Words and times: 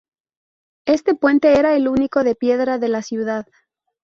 Este 0.87 1.13
puente 1.13 1.59
era 1.59 1.75
el 1.75 1.87
único 1.87 2.23
de 2.23 2.33
piedra 2.33 2.79
de 2.79 2.87
la 2.89 3.03
ciudad. 3.03 3.45